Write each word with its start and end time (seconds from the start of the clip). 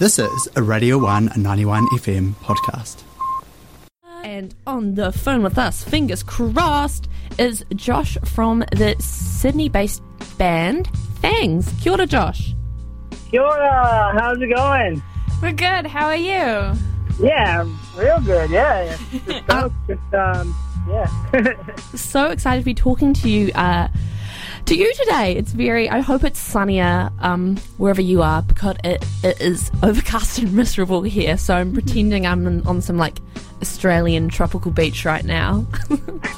This 0.00 0.18
is 0.18 0.48
a 0.56 0.62
Radio 0.62 0.96
1 0.96 1.32
91 1.36 1.86
FM 1.98 2.32
podcast. 2.36 3.02
And 4.24 4.54
on 4.66 4.94
the 4.94 5.12
phone 5.12 5.42
with 5.42 5.58
us, 5.58 5.84
fingers 5.84 6.22
crossed, 6.22 7.06
is 7.38 7.66
Josh 7.74 8.16
from 8.24 8.60
the 8.72 8.96
Sydney 8.98 9.68
based 9.68 10.02
band 10.38 10.88
Fangs. 11.20 11.70
Kia 11.82 11.92
ora, 11.92 12.06
Josh. 12.06 12.54
Kia 13.30 13.42
ora, 13.42 14.18
how's 14.18 14.40
it 14.40 14.46
going? 14.54 15.02
We're 15.42 15.52
good. 15.52 15.84
How 15.84 16.06
are 16.06 16.16
you? 16.16 16.78
Yeah, 17.20 17.68
real 17.94 18.20
good. 18.22 18.48
Yeah, 18.48 18.96
just, 19.26 19.74
just 19.86 20.14
um, 20.14 20.56
yeah. 20.88 21.54
so 21.94 22.30
excited 22.30 22.60
to 22.60 22.64
be 22.64 22.72
talking 22.72 23.12
to 23.12 23.28
you. 23.28 23.52
Uh, 23.54 23.88
to 24.66 24.74
you 24.74 24.92
today. 24.94 25.36
It's 25.36 25.52
very. 25.52 25.88
I 25.88 26.00
hope 26.00 26.24
it's 26.24 26.38
sunnier 26.38 27.10
um, 27.20 27.56
wherever 27.76 28.00
you 28.00 28.22
are 28.22 28.42
because 28.42 28.76
it, 28.84 29.04
it 29.22 29.40
is 29.40 29.70
overcast 29.82 30.38
and 30.38 30.52
miserable 30.52 31.02
here. 31.02 31.36
So 31.36 31.54
I'm 31.54 31.72
pretending 31.72 32.26
I'm 32.26 32.66
on 32.66 32.80
some 32.80 32.96
like 32.96 33.18
Australian 33.62 34.28
tropical 34.28 34.70
beach 34.70 35.04
right 35.04 35.24
now. 35.24 35.66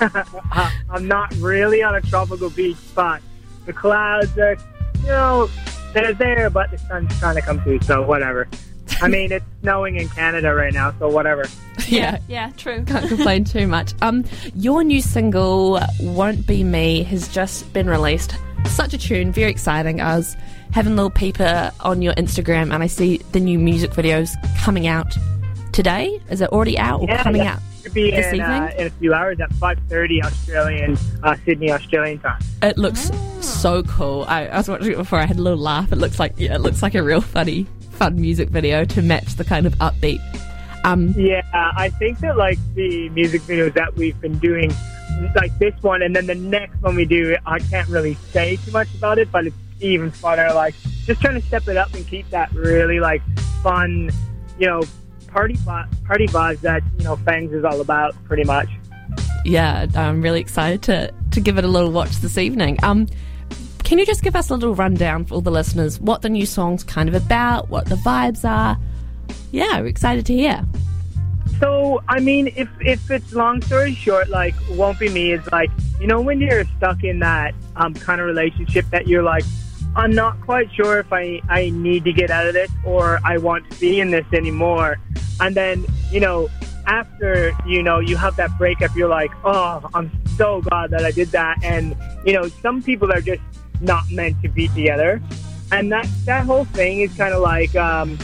I'm 0.91 1.07
not 1.07 1.33
really 1.37 1.83
on 1.83 1.95
a 1.95 2.01
tropical 2.01 2.51
beach, 2.51 2.77
but 2.95 3.23
the 3.67 3.73
clouds 3.73 4.37
are, 4.39 4.57
you 5.01 5.07
know, 5.07 5.49
they're 5.93 6.15
there, 6.15 6.51
but 6.51 6.71
the 6.71 6.79
sun's 6.79 7.17
trying 7.19 7.37
to 7.37 7.43
come 7.43 7.61
through. 7.61 7.81
So 7.83 8.03
whatever. 8.03 8.49
I 9.03 9.09
mean, 9.09 9.33
it's 9.33 9.45
snowing 9.63 9.97
in 9.97 10.09
Canada 10.09 10.55
right 10.55 10.73
now, 10.73 10.95
so 10.99 11.09
whatever. 11.09 11.45
Yeah, 11.89 12.19
Yeah, 12.29 12.51
true. 12.57 12.85
can't 12.85 13.09
complain 13.15 13.45
too 13.45 13.67
much. 13.67 13.93
Um, 14.01 14.25
your 14.55 14.83
new 14.85 15.01
single 15.03 15.81
"Won't 16.01 16.47
Be 16.47 16.63
Me" 16.65 17.03
has 17.03 17.29
just 17.29 17.71
been 17.73 17.89
released. 17.89 18.35
Such 18.67 18.95
a 18.95 18.99
tune, 18.99 19.33
very 19.33 19.51
exciting. 19.51 20.01
I 20.01 20.17
was 20.17 20.37
having 20.71 20.93
a 20.93 20.97
little 20.97 21.11
peeper 21.11 21.71
on 21.81 22.01
your 22.01 22.15
Instagram, 22.15 22.73
and 22.73 22.83
I 22.83 22.87
see 22.87 23.19
the 23.33 23.41
new 23.41 23.59
music 23.59 23.91
videos 23.91 24.31
coming 24.63 24.87
out 24.87 25.13
today. 25.73 26.21
Is 26.31 26.41
it 26.41 26.51
already 26.51 26.79
out 26.79 27.01
or 27.01 27.09
Yeah, 27.09 27.23
coming 27.23 27.43
yeah. 27.43 27.55
out? 27.55 27.61
It'll 27.85 27.95
be 27.95 28.11
This 28.13 28.33
in, 28.33 28.41
uh, 28.41 28.55
evening? 28.69 28.81
in 28.81 28.87
a 28.87 28.91
few 28.91 29.13
hours 29.13 29.41
at 29.41 29.51
5:30 29.55 30.23
Australian, 30.25 30.97
uh, 31.23 31.37
Sydney 31.45 31.73
Australian 31.73 32.21
time. 32.21 32.41
It 32.63 32.79
looks 32.79 33.11
so 33.41 33.83
cool. 33.83 34.25
I, 34.29 34.47
I 34.47 34.59
was 34.59 34.69
watching 34.69 34.93
it 34.93 34.97
before. 34.97 35.19
I 35.19 35.27
had 35.27 35.39
a 35.39 35.43
little 35.43 35.59
laugh. 35.59 35.91
It 35.93 35.97
looks 35.97 36.19
like 36.21 36.35
yeah, 36.37 36.55
it 36.55 36.61
looks 36.61 36.81
like 36.83 36.95
a 36.95 37.03
real 37.03 37.21
funny, 37.21 37.67
fun 37.93 38.21
music 38.21 38.49
video 38.49 38.85
to 38.87 39.03
match 39.03 39.35
the 39.37 39.45
kind 39.45 39.67
of 39.67 39.75
upbeat. 39.77 40.21
Um, 40.85 41.15
Yeah, 41.17 41.43
I 41.55 41.91
think 41.91 42.19
that 42.21 42.37
like 42.37 42.59
the 42.75 43.09
music 43.11 43.43
videos 43.43 43.75
that 43.75 43.95
we've 43.97 44.21
been 44.21 44.39
doing, 44.39 44.73
like 45.37 45.57
this 45.59 45.75
one, 45.83 46.03
and 46.03 46.15
then 46.17 46.27
the 46.27 46.35
next 46.35 46.83
one 46.83 46.97
we 46.97 47.05
do, 47.05 47.37
I 47.47 47.61
can't 47.61 47.89
really 47.89 48.15
say 48.33 48.57
too 48.57 48.73
much 48.73 48.93
about 48.95 49.19
it, 49.19 49.31
but 49.31 49.47
it's 49.47 49.57
even 49.81 50.11
funner. 50.11 50.53
Like 50.55 50.75
just 51.07 51.21
trying 51.21 51.41
to 51.41 51.47
step 51.47 51.69
it 51.69 51.77
up 51.77 51.93
and 51.95 52.07
keep 52.09 52.29
that 52.31 52.53
really 52.53 52.99
like 52.99 53.23
fun, 53.63 54.11
you 54.59 54.67
know, 54.67 54.83
party 55.29 55.57
party 55.65 56.27
vibes 56.27 56.61
that 56.61 56.83
you 56.99 57.05
know 57.05 57.17
Fangs 57.17 57.53
is 57.53 57.65
all 57.65 57.81
about, 57.81 58.15
pretty 58.25 58.45
much. 58.45 58.69
yeah, 59.45 59.87
I'm 59.95 60.21
really 60.21 60.41
excited 60.41 60.83
to 60.83 61.13
to 61.31 61.41
give 61.41 61.59
it 61.59 61.65
a 61.65 61.69
little 61.69 61.93
watch 61.93 62.17
this 62.17 62.39
evening. 62.39 62.79
Um, 62.83 63.07
can 63.93 63.99
you 63.99 64.07
just 64.07 64.23
give 64.23 64.35
us 64.35 64.49
a 64.49 64.55
little 64.55 64.75
rundown 64.75 65.23
for 65.23 65.35
all 65.35 65.41
the 65.43 65.51
listeners 65.51 66.01
what 66.01 66.23
the 66.23 66.29
new 66.31 66.47
song's 66.47 66.83
kind 66.83 67.11
of 67.11 67.15
about, 67.15 67.69
what 67.69 67.85
the 67.85 67.95
vibes 67.97 68.43
are? 68.43 68.79
Yeah, 69.51 69.83
we're 69.83 69.89
excited 69.89 70.25
to 70.25 70.33
hear. 70.33 70.65
So, 71.61 72.03
I 72.09 72.19
mean, 72.19 72.51
if 72.57 72.71
if 72.81 73.11
it's 73.11 73.35
long 73.35 73.61
story 73.61 73.93
short, 73.93 74.31
like 74.31 74.55
won't 74.71 74.99
be 74.99 75.11
me 75.11 75.33
is 75.33 75.47
like 75.53 75.71
you 76.01 76.07
know 76.07 76.23
when 76.23 76.41
you're 76.41 76.65
stuck 76.79 77.05
in 77.05 77.19
that 77.19 77.55
um, 77.77 77.93
kind 77.93 78.19
of 78.19 78.27
relationship 78.27 78.87
that 78.93 79.09
you're 79.09 79.23
like, 79.23 79.45
I'm 79.95 80.13
not 80.13 80.41
quite 80.41 80.73
sure 80.73 80.99
if 80.99 81.13
I 81.13 81.43
I 81.51 81.69
need 81.69 82.05
to 82.05 82.15
get 82.15 82.31
out 82.31 82.47
of 82.47 82.55
this 82.55 82.71
or 82.87 83.21
I 83.27 83.37
want 83.37 83.71
to 83.73 83.79
be 83.79 84.01
in 84.01 84.11
this 84.11 84.25
anymore, 84.33 84.97
and 85.39 85.55
then 85.55 85.85
you 86.11 86.21
know 86.21 86.49
after 86.87 87.53
you 87.67 87.83
know 87.83 87.99
you 87.99 88.17
have 88.17 88.37
that 88.37 88.57
breakup, 88.57 88.97
you're 88.97 89.11
like, 89.11 89.33
oh, 89.45 89.87
I'm 89.93 90.11
so 90.39 90.63
glad 90.63 90.93
that 90.93 91.05
I 91.05 91.11
did 91.11 91.29
that, 91.33 91.63
and 91.63 91.95
you 92.25 92.33
know 92.33 92.49
some 92.49 92.83
people 92.83 93.13
are 93.13 93.21
just 93.21 93.43
not 93.83 94.11
meant 94.11 94.41
to 94.43 94.49
be 94.49 94.69
together, 94.69 95.21
and 95.71 95.93
that 95.93 96.09
that 96.25 96.47
whole 96.47 96.65
thing 96.65 97.01
is 97.01 97.15
kind 97.15 97.35
of 97.35 97.43
like. 97.43 97.75
Um, 97.77 98.19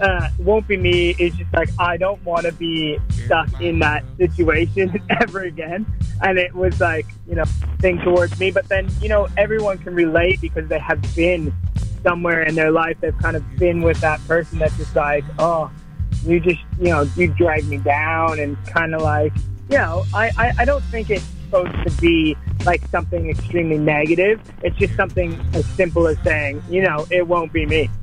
uh, 0.00 0.30
won't 0.38 0.66
be 0.66 0.78
me 0.78 1.14
It's 1.18 1.36
just 1.36 1.52
like 1.52 1.68
I 1.78 1.98
don't 1.98 2.24
want 2.24 2.46
to 2.46 2.52
be 2.52 2.98
stuck 3.10 3.48
in 3.60 3.80
that 3.80 4.02
situation 4.16 4.98
ever 5.20 5.42
again. 5.42 5.84
And 6.22 6.38
it 6.38 6.54
was 6.54 6.80
like 6.80 7.06
you 7.28 7.34
know 7.34 7.44
thing 7.80 7.98
towards 7.98 8.38
me, 8.40 8.50
but 8.50 8.66
then 8.68 8.88
you 9.02 9.10
know 9.10 9.28
everyone 9.36 9.76
can 9.76 9.94
relate 9.94 10.40
because 10.40 10.68
they 10.68 10.78
have 10.78 11.02
been 11.14 11.52
somewhere 12.02 12.42
in 12.44 12.54
their 12.54 12.70
life. 12.70 12.96
They've 13.00 13.18
kind 13.18 13.36
of 13.36 13.44
been 13.56 13.82
with 13.82 14.00
that 14.00 14.26
person 14.26 14.58
that's 14.58 14.76
just 14.78 14.96
like 14.96 15.24
oh 15.38 15.70
you 16.24 16.40
just 16.40 16.60
you 16.78 16.88
know 16.88 17.02
you 17.16 17.28
drag 17.34 17.66
me 17.66 17.78
down 17.78 18.38
and 18.38 18.56
kind 18.66 18.94
of 18.94 19.02
like 19.02 19.32
you 19.70 19.78
know 19.78 20.04
I, 20.14 20.30
I 20.36 20.52
I 20.58 20.64
don't 20.64 20.84
think 20.84 21.10
it's 21.10 21.24
supposed 21.24 21.74
to 21.86 22.00
be 22.00 22.36
like 22.64 22.82
something 22.88 23.30
extremely 23.30 23.78
negative. 23.78 24.40
It's 24.62 24.76
just 24.76 24.94
something 24.96 25.38
as 25.54 25.64
simple 25.66 26.06
as 26.06 26.18
saying 26.24 26.62
you 26.70 26.82
know 26.82 27.06
it 27.10 27.26
won't 27.26 27.52
be 27.52 27.66
me. 27.66 27.88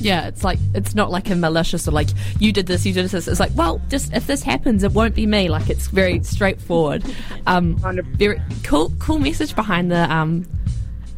Yeah, 0.00 0.26
it's 0.26 0.42
like 0.42 0.58
it's 0.74 0.94
not 0.94 1.10
like 1.12 1.30
a 1.30 1.36
malicious 1.36 1.86
or 1.86 1.92
like 1.92 2.08
you 2.40 2.52
did 2.52 2.66
this, 2.66 2.84
you 2.86 2.92
did 2.92 3.08
this. 3.08 3.28
It's 3.28 3.38
like, 3.38 3.52
well, 3.54 3.80
just 3.88 4.12
if 4.14 4.26
this 4.26 4.42
happens, 4.42 4.82
it 4.82 4.92
won't 4.92 5.14
be 5.14 5.26
me. 5.26 5.48
Like 5.48 5.68
it's 5.70 5.86
very 5.88 6.22
straightforward. 6.24 7.04
Um, 7.46 7.76
very 8.16 8.40
cool, 8.64 8.90
cool 8.98 9.18
message 9.20 9.54
behind 9.54 9.92
the 9.92 10.10
um, 10.12 10.44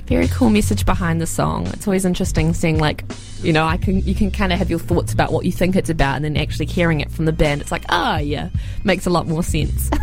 very 0.06 0.28
cool 0.28 0.50
message 0.50 0.84
behind 0.84 1.20
the 1.20 1.26
song. 1.26 1.66
It's 1.68 1.86
always 1.86 2.04
interesting 2.04 2.52
seeing 2.52 2.78
like, 2.78 3.04
you 3.40 3.52
know, 3.54 3.64
I 3.64 3.78
can 3.78 4.02
you 4.02 4.14
can 4.14 4.30
kind 4.30 4.52
of 4.52 4.58
have 4.58 4.68
your 4.68 4.80
thoughts 4.80 5.12
about 5.14 5.32
what 5.32 5.46
you 5.46 5.52
think 5.52 5.76
it's 5.76 5.88
about, 5.88 6.16
and 6.16 6.24
then 6.24 6.36
actually 6.36 6.66
hearing 6.66 7.00
it 7.00 7.10
from 7.10 7.24
the 7.24 7.32
band, 7.32 7.62
it's 7.62 7.72
like, 7.72 7.84
ah, 7.88 8.18
yeah, 8.18 8.50
makes 8.82 9.06
a 9.06 9.10
lot 9.10 9.26
more 9.28 9.42
sense. 9.44 9.88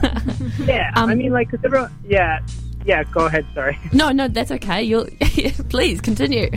Yeah, 0.65 0.91
Um, 0.95 1.09
I 1.09 1.15
mean, 1.15 1.31
like, 1.31 1.51
'cause 1.51 1.59
everyone, 1.63 1.91
yeah, 2.07 2.39
yeah. 2.85 3.03
Go 3.03 3.25
ahead. 3.25 3.45
Sorry. 3.53 3.77
no, 3.93 4.11
no, 4.11 4.27
that's 4.27 4.51
okay. 4.51 4.83
You'll 4.83 5.05
please 5.69 6.01
continue. 6.01 6.49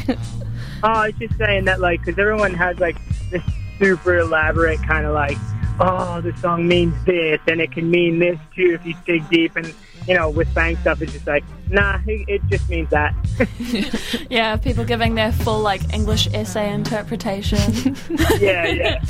Oh, 0.82 0.88
I 0.88 1.06
was 1.06 1.14
just 1.18 1.36
saying 1.38 1.64
that, 1.64 1.80
like, 1.80 2.00
because 2.00 2.18
everyone 2.18 2.52
has 2.54 2.78
like 2.78 2.96
this 3.30 3.42
super 3.78 4.18
elaborate 4.18 4.82
kind 4.82 5.06
of 5.06 5.14
like, 5.14 5.38
oh, 5.80 6.20
the 6.20 6.36
song 6.36 6.68
means 6.68 6.94
this, 7.04 7.40
and 7.46 7.60
it 7.60 7.72
can 7.72 7.90
mean 7.90 8.18
this 8.18 8.38
too 8.54 8.78
if 8.78 8.86
you 8.86 8.94
dig 9.06 9.28
deep. 9.30 9.56
And 9.56 9.74
you 10.06 10.14
know, 10.14 10.28
with 10.28 10.52
bang 10.54 10.76
stuff, 10.76 11.00
it's 11.00 11.12
just 11.12 11.26
like, 11.26 11.44
nah, 11.70 11.98
it, 12.06 12.28
it 12.28 12.42
just 12.48 12.68
means 12.68 12.90
that. 12.90 13.14
Yeah, 14.30 14.56
people 14.56 14.84
giving 14.84 15.14
their 15.14 15.32
full 15.32 15.60
like 15.60 15.94
English 15.94 16.28
essay 16.34 16.72
interpretation. 16.72 17.96
yeah, 18.40 18.66
yeah. 18.66 19.04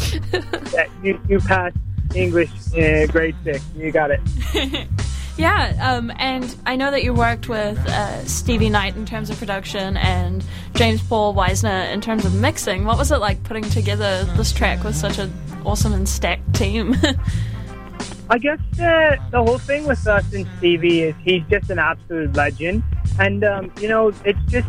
yeah 0.73 0.87
you 1.03 1.21
you 1.29 1.41
passed 1.41 1.77
English 2.15 2.51
uh, 2.77 3.07
grade 3.07 3.37
six. 3.45 3.65
You 3.77 3.91
got 3.91 4.11
it. 4.11 4.89
Yeah, 5.37 5.75
um, 5.83 6.12
and 6.17 6.55
I 6.65 6.77
know 6.77 6.93
that 6.93 7.03
you 7.03 7.12
worked 7.12 7.49
with 7.49 7.78
uh, 7.89 8.25
Stevie 8.25 8.69
Knight 8.69 8.95
in 8.95 9.05
terms 9.05 9.31
of 9.31 9.39
production 9.39 9.97
and 9.97 10.45
James 10.75 11.03
Paul 11.03 11.34
Wisner 11.34 11.83
in 11.93 12.00
terms 12.00 12.25
of 12.25 12.34
mixing. 12.34 12.84
What 12.84 12.99
was 12.99 13.11
it 13.11 13.19
like 13.19 13.43
putting 13.43 13.65
together 13.65 14.25
this 14.37 14.53
track 14.53 14.84
with 14.84 14.95
such 14.95 15.19
an 15.19 15.33
awesome 15.65 15.93
and 15.93 16.09
stacked 16.09 16.55
team? 16.55 16.95
I 18.31 18.39
guess 18.39 18.61
uh, 18.81 19.17
the 19.31 19.43
whole 19.45 19.59
thing 19.59 19.87
with 19.87 20.06
us 20.06 20.33
and 20.33 20.47
Stevie 20.59 21.03
is 21.03 21.15
he's 21.22 21.43
just 21.51 21.69
an 21.69 21.78
absolute 21.78 22.34
legend, 22.34 22.84
and 23.19 23.45
um, 23.45 23.72
you 23.81 23.89
know 23.89 24.12
it's 24.25 24.39
just 24.49 24.69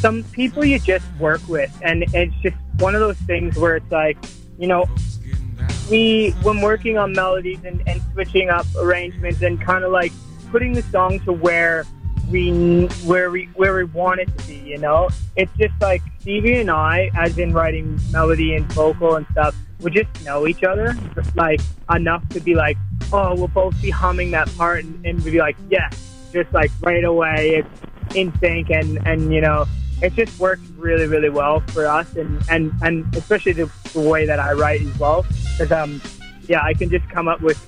some 0.00 0.22
people 0.24 0.64
you 0.64 0.78
just 0.78 1.06
work 1.18 1.40
with, 1.48 1.72
and 1.82 2.04
it's 2.12 2.34
just 2.42 2.56
one 2.78 2.94
of 2.94 3.00
those 3.00 3.16
things 3.18 3.56
where 3.56 3.76
it's 3.76 3.90
like, 3.90 4.18
you 4.58 4.68
know, 4.68 4.86
we 5.90 6.30
when 6.42 6.60
working 6.60 6.98
on 6.98 7.12
melodies 7.12 7.64
and, 7.64 7.82
and 7.86 8.00
switching 8.12 8.50
up 8.50 8.66
arrangements 8.76 9.42
and 9.42 9.60
kind 9.60 9.84
of 9.84 9.92
like 9.92 10.12
putting 10.50 10.72
the 10.72 10.82
song 10.82 11.20
to 11.20 11.32
where 11.32 11.84
we 12.30 12.86
where 13.04 13.30
we 13.30 13.46
where 13.54 13.74
we 13.74 13.84
want 13.84 14.20
it 14.20 14.38
to 14.38 14.46
be, 14.46 14.56
you 14.56 14.78
know, 14.78 15.08
it's 15.36 15.52
just 15.58 15.74
like 15.80 16.02
Stevie 16.20 16.60
and 16.60 16.70
I, 16.70 17.10
as 17.14 17.38
in 17.38 17.52
writing 17.52 17.98
melody 18.10 18.54
and 18.54 18.64
vocal 18.72 19.16
and 19.16 19.26
stuff, 19.32 19.54
we 19.80 19.90
just 19.90 20.24
know 20.24 20.46
each 20.46 20.64
other 20.64 20.96
like 21.34 21.60
enough 21.94 22.26
to 22.30 22.40
be 22.40 22.54
like, 22.54 22.78
oh, 23.12 23.34
we'll 23.34 23.48
both 23.48 23.80
be 23.82 23.90
humming 23.90 24.30
that 24.30 24.54
part 24.56 24.84
and, 24.84 25.04
and 25.04 25.22
we'll 25.22 25.32
be 25.32 25.38
like, 25.38 25.56
yeah, 25.68 25.90
just 26.32 26.52
like 26.52 26.70
right 26.80 27.04
away, 27.04 27.56
it's 27.56 28.16
in 28.16 28.32
sync 28.38 28.70
and 28.70 29.06
and 29.06 29.32
you 29.32 29.40
know, 29.40 29.66
it 30.04 30.14
just 30.14 30.38
works 30.38 30.62
really 30.76 31.06
really 31.06 31.30
well 31.30 31.60
for 31.68 31.86
us 31.86 32.14
and 32.16 32.42
and 32.50 32.72
and 32.82 33.16
especially 33.16 33.52
the, 33.52 33.70
the 33.92 34.00
way 34.00 34.26
that 34.26 34.38
I 34.38 34.52
write 34.52 34.82
as 34.82 34.98
well, 34.98 35.24
because 35.58 35.72
um, 35.72 36.00
yeah, 36.46 36.62
I 36.62 36.74
can 36.74 36.90
just 36.90 37.08
come 37.08 37.26
up 37.26 37.40
with 37.40 37.58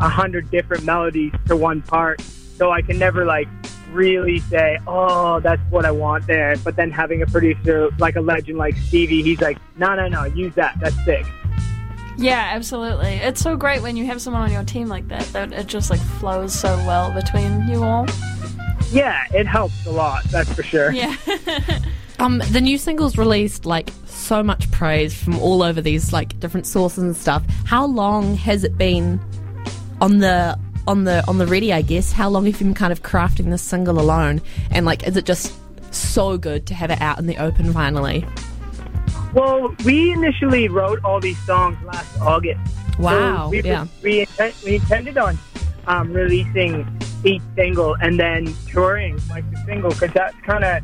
a 0.00 0.08
hundred 0.08 0.50
different 0.50 0.84
melodies 0.84 1.32
to 1.46 1.56
one 1.56 1.82
part, 1.82 2.20
so 2.20 2.70
I 2.72 2.80
can 2.82 2.98
never 2.98 3.24
like 3.26 3.48
really 3.92 4.40
say, 4.40 4.78
oh, 4.86 5.40
that's 5.40 5.62
what 5.70 5.84
I 5.84 5.90
want 5.90 6.26
there. 6.26 6.56
But 6.56 6.74
then 6.74 6.90
having 6.90 7.22
a 7.22 7.26
producer 7.26 7.90
like 7.98 8.16
a 8.16 8.20
legend 8.20 8.58
like 8.58 8.76
Stevie, 8.76 9.22
he's 9.22 9.40
like, 9.40 9.58
no, 9.76 9.94
no, 9.94 10.08
no, 10.08 10.24
use 10.24 10.54
that. 10.54 10.76
That's 10.80 10.96
sick. 11.04 11.26
yeah, 12.16 12.50
absolutely. 12.54 13.14
It's 13.16 13.40
so 13.40 13.56
great 13.56 13.82
when 13.82 13.96
you 13.96 14.06
have 14.06 14.20
someone 14.22 14.42
on 14.42 14.50
your 14.50 14.64
team 14.64 14.88
like 14.88 15.06
that 15.08 15.26
that 15.32 15.52
it 15.52 15.66
just 15.66 15.90
like 15.90 16.00
flows 16.00 16.58
so 16.58 16.74
well 16.86 17.12
between 17.12 17.68
you 17.68 17.84
all. 17.84 18.06
Yeah, 18.94 19.24
it 19.34 19.46
helps 19.46 19.84
a 19.86 19.90
lot. 19.90 20.24
That's 20.24 20.52
for 20.52 20.62
sure. 20.62 20.92
Yeah. 20.92 21.16
Um, 22.20 22.40
the 22.52 22.60
new 22.60 22.78
single's 22.78 23.18
released 23.18 23.66
like 23.66 23.90
so 24.06 24.42
much 24.42 24.70
praise 24.70 25.12
from 25.12 25.36
all 25.40 25.64
over 25.64 25.80
these 25.80 26.12
like 26.12 26.38
different 26.38 26.64
sources 26.64 27.02
and 27.02 27.16
stuff. 27.16 27.44
How 27.66 27.84
long 27.86 28.36
has 28.36 28.62
it 28.62 28.78
been 28.78 29.20
on 30.00 30.20
the 30.20 30.58
on 30.86 31.04
the 31.04 31.26
on 31.26 31.38
the 31.38 31.46
ready? 31.46 31.72
I 31.72 31.82
guess. 31.82 32.12
How 32.12 32.28
long 32.28 32.46
have 32.46 32.54
you 32.54 32.66
been 32.66 32.72
kind 32.72 32.92
of 32.92 33.02
crafting 33.02 33.50
this 33.50 33.62
single 33.62 33.98
alone? 33.98 34.40
And 34.70 34.86
like, 34.86 35.06
is 35.06 35.16
it 35.16 35.24
just 35.24 35.52
so 35.92 36.38
good 36.38 36.66
to 36.68 36.74
have 36.74 36.90
it 36.90 37.00
out 37.00 37.18
in 37.18 37.26
the 37.26 37.36
open 37.38 37.72
finally? 37.72 38.24
Well, 39.34 39.74
we 39.84 40.12
initially 40.12 40.68
wrote 40.68 41.04
all 41.04 41.18
these 41.18 41.38
songs 41.44 41.76
last 41.84 42.20
August. 42.20 42.60
Wow. 42.98 43.46
So 43.46 43.48
we, 43.50 43.62
yeah. 43.62 43.86
We, 44.02 44.26
we 44.64 44.76
intended 44.76 45.18
on 45.18 45.36
um, 45.88 46.12
releasing 46.12 46.84
each 47.24 47.42
single 47.54 47.94
and 48.00 48.18
then 48.18 48.54
touring 48.66 49.18
like 49.28 49.48
the 49.50 49.56
single 49.64 49.90
because 49.90 50.12
that's 50.12 50.36
kind 50.42 50.64
of 50.64 50.82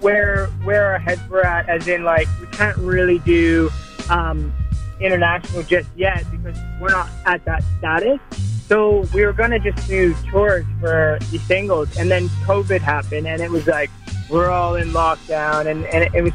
where 0.00 0.46
where 0.64 0.92
our 0.92 0.98
heads 0.98 1.26
were 1.28 1.44
at. 1.44 1.68
As 1.68 1.88
in, 1.88 2.04
like 2.04 2.28
we 2.40 2.46
can't 2.48 2.76
really 2.76 3.18
do 3.20 3.70
um, 4.10 4.52
international 5.00 5.62
just 5.62 5.88
yet 5.96 6.24
because 6.30 6.58
we're 6.80 6.90
not 6.90 7.08
at 7.26 7.44
that 7.44 7.64
status. 7.78 8.20
So 8.68 9.04
we 9.14 9.24
were 9.24 9.32
gonna 9.32 9.58
just 9.58 9.86
do 9.86 10.14
tours 10.30 10.64
for 10.80 11.18
the 11.30 11.38
singles, 11.38 11.96
and 11.98 12.10
then 12.10 12.28
COVID 12.46 12.80
happened, 12.80 13.26
and 13.26 13.42
it 13.42 13.50
was 13.50 13.66
like 13.66 13.90
we're 14.30 14.50
all 14.50 14.76
in 14.76 14.88
lockdown, 14.88 15.66
and, 15.66 15.84
and 15.86 16.14
it, 16.14 16.22
was 16.22 16.32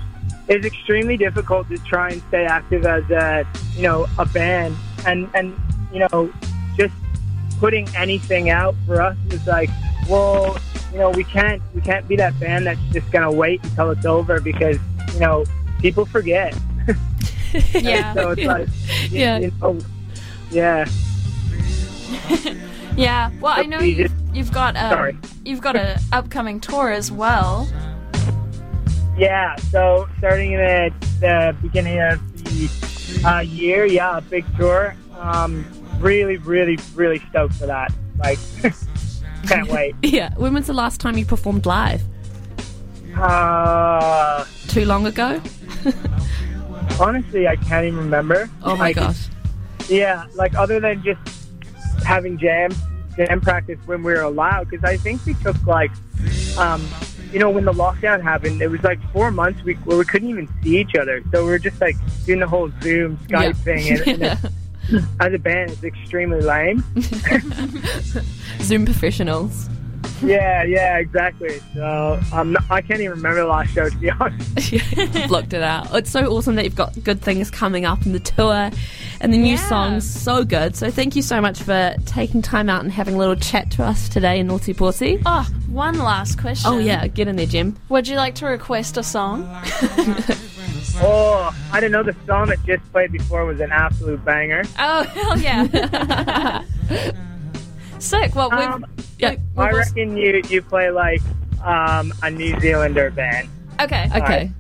it 0.48 0.58
was 0.58 0.66
extremely 0.66 1.18
difficult 1.18 1.68
to 1.70 1.78
try 1.80 2.10
and 2.12 2.22
stay 2.28 2.46
active 2.46 2.86
as 2.86 3.04
a 3.10 3.46
you 3.76 3.84
know 3.84 4.08
a 4.18 4.26
band, 4.26 4.76
and 5.06 5.30
and 5.34 5.56
you 5.92 6.00
know 6.00 6.32
putting 7.60 7.88
anything 7.96 8.50
out 8.50 8.76
for 8.86 9.02
us 9.02 9.18
was 9.30 9.46
like, 9.46 9.70
well, 10.10 10.58
you 10.92 10.98
know 10.98 11.10
we 11.12 11.24
can't 11.24 11.62
we 11.76 11.82
can't 11.82 12.08
be 12.08 12.16
that 12.16 12.38
band 12.40 12.66
that's 12.66 12.80
just 12.92 13.12
gonna 13.12 13.32
wait 13.32 13.64
until 13.64 13.92
it's 13.92 14.06
over 14.06 14.40
because 14.40 14.78
you 15.14 15.20
know 15.20 15.46
people 15.80 16.06
forget. 16.06 16.58
Yeah. 17.74 18.14
so 18.14 18.30
it's 18.32 18.44
like, 18.44 18.68
Yeah. 19.12 19.40
you 19.40 19.52
know, 19.60 19.80
yeah. 20.52 20.86
Yeah. 22.96 23.32
Well, 23.40 23.54
I 23.56 23.64
know 23.64 23.80
you've, 23.80 24.12
you've 24.34 24.52
got 24.52 24.76
a 24.76 24.90
Sorry. 24.90 25.18
you've 25.46 25.62
got 25.62 25.76
a 25.76 26.00
upcoming 26.12 26.60
tour 26.60 26.92
as 26.92 27.12
well. 27.12 27.68
Yeah, 29.18 29.56
so 29.56 30.08
starting 30.18 30.54
at 30.56 30.92
the 31.20 31.56
beginning 31.62 32.00
of 32.02 32.20
the 32.44 33.28
uh, 33.28 33.40
year, 33.40 33.86
yeah, 33.86 34.18
a 34.18 34.22
big 34.22 34.46
tour. 34.58 34.96
Um, 35.18 35.66
really, 36.00 36.38
really, 36.38 36.78
really 36.96 37.20
stoked 37.30 37.56
for 37.56 37.66
that. 37.68 37.92
Like, 38.18 38.40
can't 39.48 39.68
wait. 39.72 39.96
Yeah. 40.02 40.34
When 40.38 40.54
was 40.54 40.68
the 40.68 40.74
last 40.74 41.00
time 41.02 41.18
you 41.18 41.26
performed 41.26 41.66
live? 41.66 42.02
Uh, 43.18 44.46
Too 44.68 44.86
long 44.86 45.06
ago? 45.08 45.42
honestly, 47.00 47.48
I 47.48 47.56
can't 47.56 47.86
even 47.86 48.00
remember. 48.00 48.50
Oh 48.64 48.76
my 48.76 48.86
Like, 48.88 48.96
gosh. 48.96 49.28
Yeah, 49.90 50.26
like 50.36 50.54
other 50.56 50.80
than 50.80 51.02
just 51.04 51.20
having 52.06 52.38
jam 52.38 52.72
jam 53.18 53.42
practice 53.42 53.80
when 53.86 54.04
we 54.04 54.14
were 54.14 54.22
allowed, 54.22 54.70
because 54.70 54.84
I 54.84 54.98
think 54.98 55.26
we 55.26 55.34
took 55.36 55.62
like, 55.66 55.92
um, 56.58 56.88
you 57.34 57.40
know, 57.40 57.50
when 57.50 57.66
the 57.66 57.74
lockdown 57.74 58.22
happened, 58.22 58.62
it 58.62 58.68
was 58.68 58.82
like 58.84 59.00
four 59.12 59.32
months 59.32 59.64
we, 59.64 59.74
where 59.76 59.98
we 59.98 60.06
couldn't 60.06 60.30
even 60.30 60.48
see 60.64 60.78
each 60.80 60.96
other. 60.96 61.22
So 61.32 61.44
we 61.44 61.50
were 61.50 61.60
just 61.60 61.82
like 61.82 61.96
doing 62.26 62.40
the 62.40 62.48
whole 62.48 62.72
Zoom 62.82 63.18
Skype 63.28 63.30
Yeah. 63.32 63.52
thing, 63.54 63.90
and, 63.90 64.02
and 64.08 64.22
Yeah. 64.22 64.38
it, 64.44 64.52
as 65.20 65.34
a 65.34 65.38
band, 65.40 65.72
it's 65.72 65.84
extremely 65.84 66.42
lame. 66.42 66.84
Zoom 68.62 68.86
professionals. 68.86 69.70
Yeah, 70.22 70.64
yeah, 70.64 70.98
exactly. 70.98 71.62
So 71.74 72.20
um, 72.34 72.58
I 72.70 72.82
can't 72.82 73.00
even 73.00 73.12
remember 73.18 73.42
the 73.42 73.48
last 73.48 73.72
show 73.74 73.88
to 73.88 73.98
be 73.98 74.10
honest. 74.20 75.28
Blocked 75.30 75.54
it 75.54 75.64
out. 75.64 75.94
It's 75.96 76.10
so 76.12 76.26
awesome 76.26 76.56
that 76.56 76.66
you've 76.66 76.76
got 76.76 77.02
good 77.04 77.22
things 77.22 77.50
coming 77.50 77.86
up 77.86 78.06
in 78.06 78.12
the 78.12 78.20
tour 78.20 78.70
and 79.22 79.34
the 79.34 79.38
new 79.38 79.52
Yeah. 79.54 79.68
songs. 79.70 80.10
So 80.10 80.44
good. 80.44 80.76
So 80.76 80.92
thank 80.92 81.16
you 81.16 81.22
so 81.22 81.40
much 81.40 81.62
for 81.62 81.96
taking 82.06 82.42
time 82.42 82.70
out 82.70 82.84
and 82.84 82.92
having 82.92 83.16
a 83.16 83.18
little 83.18 83.36
chat 83.38 83.72
to 83.72 83.84
us 83.84 84.10
today 84.10 84.40
in 84.40 84.48
Ōtepoti. 84.50 85.22
Oh, 85.26 85.48
one 85.70 85.98
last 86.00 86.38
question. 86.38 86.70
Oh, 86.70 86.80
yeah. 86.80 87.08
Get 87.08 87.30
in 87.30 87.38
there, 87.38 87.46
Jim. 87.46 87.78
Would 87.88 88.08
you 88.08 88.18
like 88.18 88.36
to 88.36 88.46
request 88.46 88.98
a 88.98 89.04
song? 89.04 89.44
Oh, 91.02 91.56
I 91.72 91.80
didn't 91.80 91.94
know 91.94 92.04
the 92.04 92.16
song 92.28 92.48
that 92.50 92.64
just 92.66 92.84
played 92.92 93.12
before 93.12 93.46
was 93.46 93.60
an 93.62 93.72
absolute 93.72 94.24
banger. 94.26 94.64
Oh, 94.78 95.04
hell 95.14 95.40
yeah. 95.40 96.64
Sick. 98.00 98.36
Well, 98.36 98.50
we've, 98.52 98.60
Um, 98.60 98.86
Yeah. 99.18 99.36
we- 99.56 99.64
I 99.64 99.72
reckon 99.72 100.18
you 100.18 100.42
you 100.50 100.62
play 100.62 100.90
like 100.92 101.22
um, 101.64 102.14
a 102.24 102.30
New 102.32 102.58
Zealander 102.60 103.12
band. 103.12 103.50
okay, 103.82 104.10
Okay. 104.16 104.52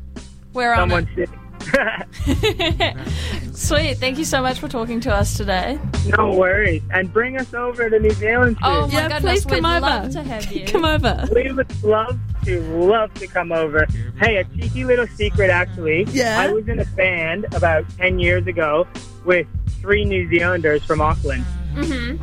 we're 0.53 0.71
on 0.73 0.77
Someone 0.89 1.03
it. 1.15 1.15
should. 1.15 1.38
Sweet. 3.53 3.97
Thank 3.97 4.17
you 4.17 4.25
so 4.25 4.41
much 4.41 4.59
for 4.59 4.67
talking 4.67 4.99
to 5.01 5.13
us 5.13 5.35
today. 5.37 5.79
no 6.17 6.33
worries, 6.35 6.81
and 6.91 7.11
bring 7.11 7.37
us 7.37 7.53
over 7.53 7.89
to 7.89 7.99
New 7.99 8.09
Zealand 8.11 8.57
too. 8.57 8.63
Oh 8.65 8.87
my 8.87 8.93
Yeah, 8.93 9.09
goodness, 9.09 9.43
please 9.43 9.45
come 9.45 9.63
we'd 9.63 9.77
over. 9.77 9.79
love 9.81 10.11
to 10.11 10.23
have 10.23 10.51
you. 10.51 10.65
Come 10.65 10.85
over. 10.85 11.25
We 11.33 11.51
would 11.51 11.83
love 11.83 12.17
to, 12.45 12.61
love 12.77 13.13
to 13.15 13.27
come 13.27 13.51
over. 13.51 13.85
Hey, 14.19 14.37
a 14.37 14.43
cheeky 14.45 14.83
little 14.85 15.07
secret 15.07 15.49
actually. 15.49 16.03
Yeah? 16.05 16.39
I 16.39 16.51
was 16.51 16.67
in 16.67 16.79
a 16.79 16.85
band 16.85 17.45
about 17.53 17.85
10 17.97 18.19
years 18.19 18.47
ago 18.47 18.87
with 19.25 19.47
three 19.81 20.05
New 20.05 20.29
Zealanders 20.29 20.83
from 20.83 21.01
Auckland. 21.01 21.45
Mhm. 21.73 22.19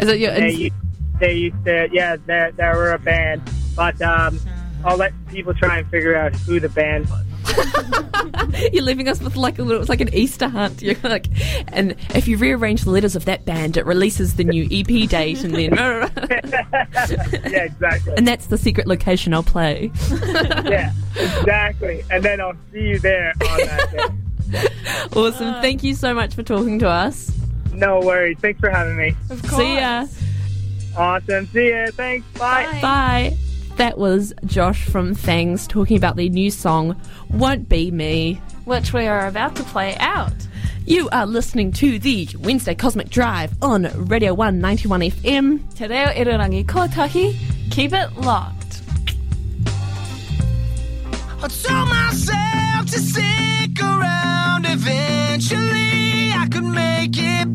Is 0.00 0.08
it 0.08 0.18
your. 0.20 0.32
They, 0.32 0.50
used- 0.52 0.74
they 1.20 1.32
used 1.34 1.64
to, 1.64 1.88
yeah, 1.92 2.16
they, 2.26 2.50
they 2.56 2.68
were 2.68 2.92
a 2.92 2.98
band. 2.98 3.42
But 3.74 4.00
um, 4.02 4.38
I'll 4.84 4.96
let 4.96 5.12
people 5.28 5.54
try 5.54 5.78
and 5.78 5.88
figure 5.90 6.14
out 6.16 6.34
who 6.36 6.60
the 6.60 6.68
band 6.68 7.08
was. 7.10 7.24
You're 8.72 8.84
leaving 8.84 9.08
us 9.08 9.20
with 9.20 9.36
like 9.36 9.58
a 9.58 9.62
little, 9.62 9.80
it's 9.80 9.88
like 9.88 10.00
an 10.00 10.12
Easter 10.14 10.48
hunt. 10.48 10.82
You're 10.82 10.96
like, 11.02 11.26
and 11.68 11.94
if 12.14 12.26
you 12.28 12.36
rearrange 12.36 12.82
the 12.82 12.90
letters 12.90 13.16
of 13.16 13.24
that 13.26 13.44
band, 13.44 13.76
it 13.76 13.86
releases 13.86 14.36
the 14.36 14.44
new 14.44 14.64
EP 14.70 15.08
date, 15.08 15.44
and 15.44 15.54
then, 15.54 15.74
yeah, 17.50 17.64
exactly. 17.64 18.14
and 18.16 18.26
that's 18.26 18.46
the 18.46 18.58
secret 18.58 18.86
location 18.86 19.34
I'll 19.34 19.42
play. 19.42 19.90
yeah, 20.10 20.92
exactly. 21.16 22.02
And 22.10 22.24
then 22.24 22.40
I'll 22.40 22.56
see 22.72 22.80
you 22.80 22.98
there 22.98 23.32
on 23.40 23.58
that 23.58 23.90
day. 23.92 24.68
Awesome. 25.14 25.54
Thank 25.60 25.82
you 25.82 25.94
so 25.94 26.14
much 26.14 26.34
for 26.34 26.42
talking 26.42 26.78
to 26.80 26.88
us. 26.88 27.32
No 27.72 28.00
worries. 28.00 28.38
Thanks 28.40 28.60
for 28.60 28.70
having 28.70 28.96
me. 28.96 29.14
Of 29.28 29.42
course. 29.42 29.56
See 29.56 29.74
ya. 29.74 30.06
Awesome. 30.96 31.46
See 31.48 31.70
ya. 31.70 31.88
Thanks. 31.92 32.26
Bye. 32.38 32.64
Bye. 32.64 32.80
Bye. 32.80 33.36
That 33.76 33.98
was 33.98 34.32
Josh 34.46 34.84
from 34.86 35.14
Fangs 35.14 35.66
talking 35.66 35.98
about 35.98 36.16
their 36.16 36.30
new 36.30 36.50
song, 36.50 36.98
Won't 37.28 37.68
Be 37.68 37.90
Me. 37.90 38.40
Which 38.64 38.94
we 38.94 39.06
are 39.06 39.26
about 39.26 39.54
to 39.56 39.64
play 39.64 39.94
out. 39.98 40.32
You 40.86 41.10
are 41.10 41.26
listening 41.26 41.72
to 41.72 41.98
the 41.98 42.26
Wednesday 42.40 42.74
Cosmic 42.74 43.10
Drive 43.10 43.52
on 43.60 43.82
Radio 44.06 44.32
191 44.32 45.00
FM. 45.02 45.74
Te 45.74 45.88
reo 45.88 46.06
irirangi 46.06 46.64
kotahi. 46.64 47.36
Keep 47.70 47.92
it 47.92 48.16
locked. 48.16 48.80
I 51.42 51.48
told 51.48 51.88
myself 51.90 52.86
to 52.92 52.98
stick 52.98 53.78
around. 53.82 54.64
Eventually, 54.64 56.32
I 56.32 56.48
could 56.50 56.64
make 56.64 57.18
it 57.18 57.54